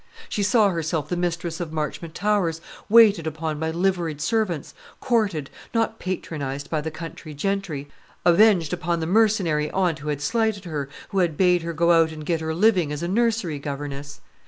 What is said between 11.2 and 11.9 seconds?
bade her